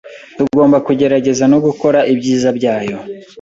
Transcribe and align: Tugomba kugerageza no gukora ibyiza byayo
Tugomba 0.37 0.77
kugerageza 0.87 1.43
no 1.51 1.57
gukora 1.65 1.99
ibyiza 2.13 2.49
byayo 2.57 2.97